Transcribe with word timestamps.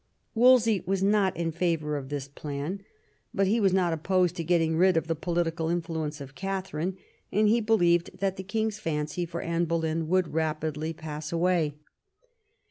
Wolsey 0.33 0.81
was 0.87 1.03
not 1.03 1.37
in 1.37 1.51
favour 1.51 1.95
of 1.95 2.09
this 2.09 2.27
plan; 2.27 2.81
but 3.35 3.45
he 3.45 3.59
was 3.59 3.71
not 3.71 3.93
opposed 3.93 4.35
to 4.37 4.43
getting 4.43 4.75
rid 4.75 4.97
of 4.97 5.05
the 5.05 5.13
political 5.13 5.69
influence 5.69 6.19
of 6.19 6.33
Katharine, 6.33 6.97
and 7.31 7.47
he 7.47 7.61
believed 7.61 8.17
that 8.17 8.35
the 8.35 8.41
king's 8.41 8.79
fancy 8.79 9.27
for 9.27 9.41
Anne 9.43 9.65
Boleyn 9.65 10.07
would 10.07 10.33
rapidly 10.33 10.91
pass 10.91 11.31
away. 11.31 11.75